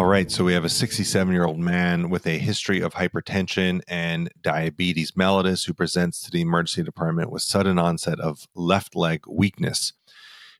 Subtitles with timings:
[0.00, 3.82] All right, so we have a 67 year old man with a history of hypertension
[3.86, 9.24] and diabetes mellitus who presents to the emergency department with sudden onset of left leg
[9.28, 9.92] weakness.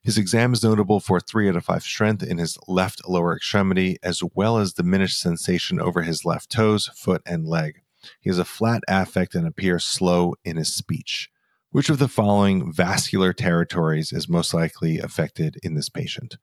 [0.03, 3.97] His exam is notable for three out of five strength in his left lower extremity,
[4.03, 7.81] as well as diminished sensation over his left toes, foot, and leg.
[8.19, 11.31] He has a flat affect and appears slow in his speech.
[11.71, 16.37] Which of the following vascular territories is most likely affected in this patient?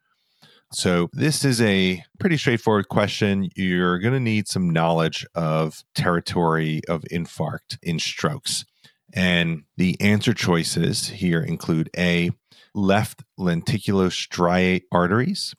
[0.71, 3.49] So, this is a pretty straightforward question.
[3.57, 8.67] You're going to need some knowledge of territory of infarct in strokes.
[9.15, 12.33] And the answer choices here include A,
[12.75, 15.55] left lenticulostriate arteries,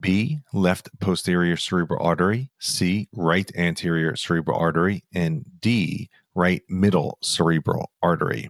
[0.00, 7.90] B, left posterior cerebral artery, C, right anterior cerebral artery, and D, right middle cerebral
[8.02, 8.48] artery.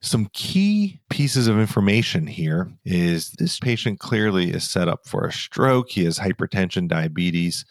[0.00, 5.32] Some key pieces of information here is this patient clearly is set up for a
[5.32, 5.90] stroke.
[5.90, 7.64] He has hypertension, diabetes,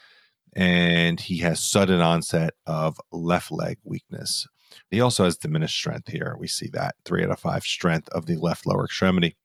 [0.54, 4.46] and he has sudden onset of left leg weakness.
[4.92, 6.36] He also has diminished strength here.
[6.38, 9.38] We see that three out of five strength of the left lower extremity.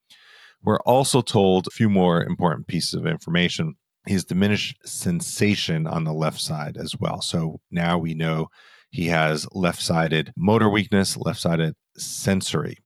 [0.65, 3.77] We're also told a few more important pieces of information.
[4.07, 7.21] He has diminished sensation on the left side as well.
[7.21, 8.49] So now we know
[8.93, 12.79] he has left sided motor weakness, left sided sensory.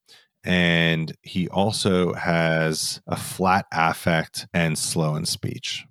[0.45, 5.85] And he also has a flat affect and slow in speech.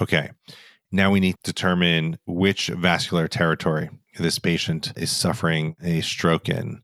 [0.00, 0.30] Okay.
[0.92, 6.82] Now we need to determine which vascular territory this patient is suffering a stroke in.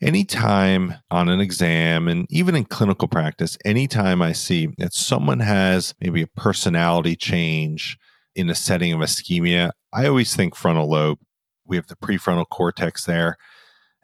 [0.00, 5.94] Anytime on an exam and even in clinical practice, anytime I see that someone has
[6.00, 7.98] maybe a personality change
[8.36, 11.18] in a setting of ischemia, I always think frontal lobe.
[11.66, 13.36] We have the prefrontal cortex there.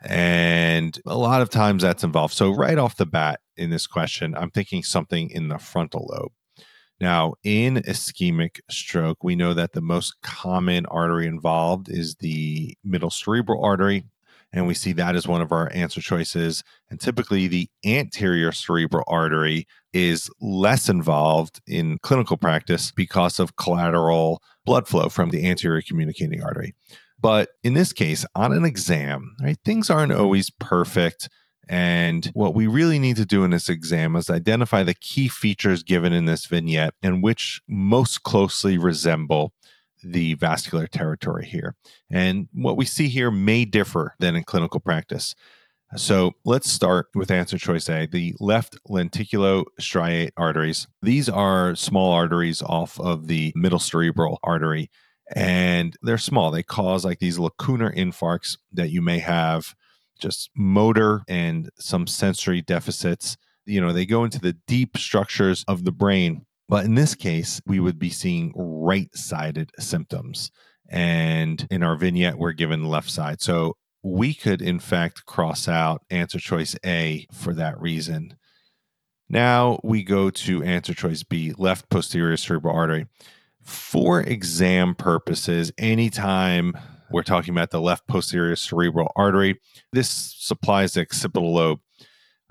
[0.02, 2.34] And a lot of times that's involved.
[2.34, 6.32] So, right off the bat in this question, I'm thinking something in the frontal lobe.
[7.00, 13.10] Now, in ischemic stroke, we know that the most common artery involved is the middle
[13.10, 14.04] cerebral artery.
[14.52, 16.64] And we see that as one of our answer choices.
[16.90, 24.42] And typically, the anterior cerebral artery is less involved in clinical practice because of collateral
[24.66, 26.74] blood flow from the anterior communicating artery.
[27.20, 30.20] But in this case, on an exam, right, things aren't mm-hmm.
[30.20, 31.28] always perfect.
[31.68, 35.82] And what we really need to do in this exam is identify the key features
[35.82, 39.52] given in this vignette and which most closely resemble
[40.02, 41.76] the vascular territory here.
[42.10, 45.34] And what we see here may differ than in clinical practice.
[45.96, 50.86] So let's start with answer choice A, the left lenticulostriate arteries.
[51.02, 54.90] These are small arteries off of the middle cerebral artery
[55.34, 56.50] and they're small.
[56.50, 59.74] They cause like these lacunar infarcts that you may have
[60.20, 63.36] just motor and some sensory deficits.
[63.64, 66.44] You know, they go into the deep structures of the brain.
[66.68, 70.50] But in this case, we would be seeing right sided symptoms.
[70.88, 73.40] And in our vignette, we're given left side.
[73.40, 78.36] So we could, in fact, cross out answer choice A for that reason.
[79.28, 83.06] Now we go to answer choice B, left posterior cerebral artery
[83.62, 86.74] for exam purposes, anytime
[87.10, 89.60] we're talking about the left posterior cerebral artery,
[89.92, 91.80] this supplies the occipital lobe.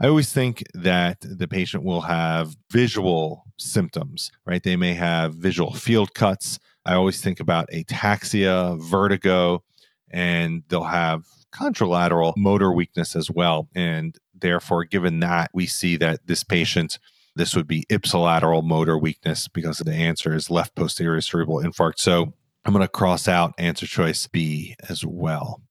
[0.01, 4.63] I always think that the patient will have visual symptoms, right?
[4.63, 6.59] They may have visual field cuts.
[6.85, 9.63] I always think about ataxia, vertigo,
[10.09, 13.67] and they'll have contralateral motor weakness as well.
[13.75, 16.99] And therefore, given that, we see that this patient
[17.35, 21.99] this would be ipsilateral motor weakness because the answer is left posterior cerebral infarct.
[21.99, 22.33] So
[22.65, 25.61] I'm going to cross out answer choice B as well.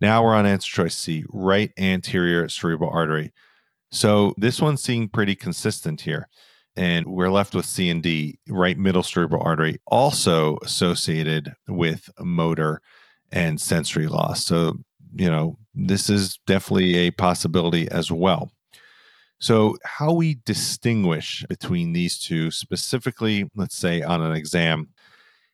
[0.00, 3.32] Now we're on answer choice C, right anterior cerebral artery.
[3.90, 6.28] So this one's seeing pretty consistent here.
[6.74, 12.80] And we're left with C and D, right middle cerebral artery, also associated with motor
[13.30, 14.44] and sensory loss.
[14.44, 14.78] So,
[15.14, 18.50] you know, this is definitely a possibility as well.
[19.42, 24.90] So, how we distinguish between these two, specifically, let's say on an exam,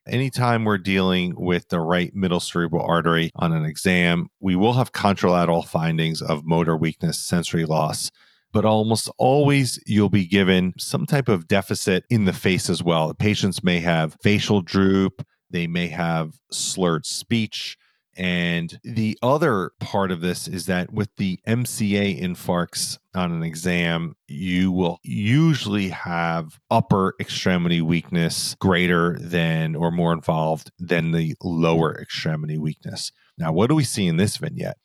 [0.06, 4.93] anytime we're dealing with the right middle cerebral artery on an exam, we will have
[4.93, 8.11] contralateral findings of motor weakness, sensory loss.
[8.52, 13.14] But almost always, you'll be given some type of deficit in the face as well.
[13.14, 17.79] Patients may have facial droop, they may have slurred speech,
[18.19, 24.17] and the other part of this is that with the MCA infarcts on an exam,
[24.26, 31.97] you will usually have upper extremity weakness greater than or more involved than the lower
[31.97, 33.12] extremity weakness.
[33.38, 34.79] Now, what do we see in this vignette?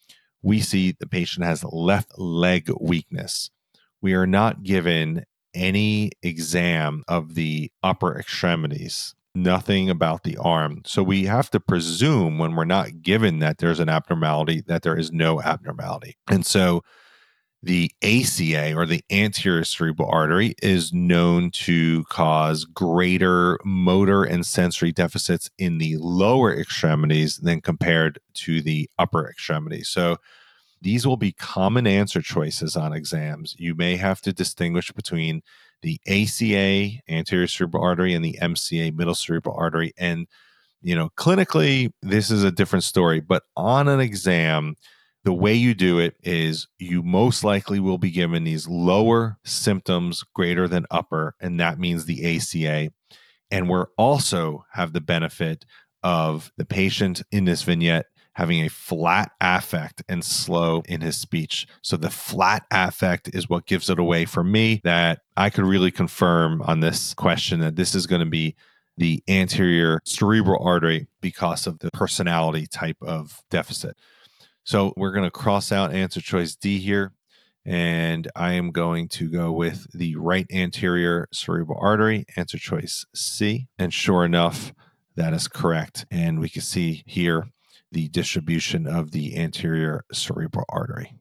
[0.44, 3.50] We see the patient has left leg weakness.
[4.00, 5.24] We are not given
[5.56, 10.82] any exam of the upper extremities nothing about the arm.
[10.86, 14.98] So we have to presume when we're not given that there's an abnormality that there
[14.98, 16.18] is no abnormality.
[16.30, 16.84] And so
[17.64, 24.92] the ACA or the anterior cerebral artery is known to cause greater motor and sensory
[24.92, 29.88] deficits in the lower extremities than compared to the upper extremities.
[29.88, 30.18] So
[30.82, 33.56] these will be common answer choices on exams.
[33.58, 35.42] You may have to distinguish between
[35.84, 39.94] the ACA, anterior cerebral artery, and the MCA, middle cerebral artery.
[39.98, 40.28] And,
[40.82, 44.76] you know, clinically, this is a different story, but on an exam,
[45.24, 50.24] the way you do it is you most likely will be given these lower symptoms
[50.34, 52.92] greater than upper, and that means the ACA.
[53.52, 55.66] And we're also have the benefit
[56.02, 61.68] of the patient in this vignette having a flat affect and slow in his speech.
[61.82, 65.92] So the flat affect is what gives it away for me that I could really
[65.92, 68.56] confirm on this question that this is going to be
[68.98, 73.98] the anterior cerebral artery because of the personality type of deficit.
[74.64, 77.12] So we're going to cross out answer choice D here.
[77.66, 83.68] And I am going to go with the right anterior cerebral artery, answer choice C.
[83.80, 84.74] And sure enough,
[85.16, 86.06] that is correct.
[86.12, 87.48] And we can see here
[87.94, 91.14] the distribution of the anterior cerebral artery.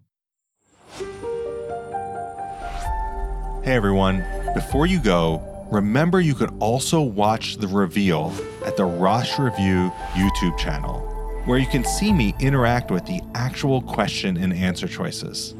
[3.62, 4.24] Hey everyone,
[4.54, 8.34] before you go, remember you could also watch the reveal
[8.64, 11.00] at the Rosh Review YouTube channel,
[11.44, 15.54] where you can see me interact with the actual question and answer choices.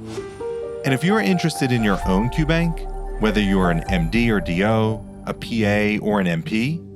[0.85, 4.41] And if you are interested in your own QBank, whether you are an MD or
[4.41, 6.92] DO, a PA, or an NP,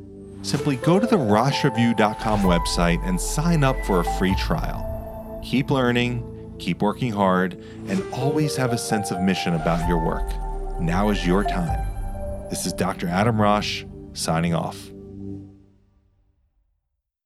[0.47, 5.41] simply go to the RoshReview.com website and sign up for a free trial.
[5.45, 7.55] Keep learning, keep working hard,
[7.89, 10.29] and always have a sense of mission about your work.
[10.81, 11.85] Now is your time.
[12.49, 13.09] This is Dr.
[13.09, 14.91] Adam Rosh signing off.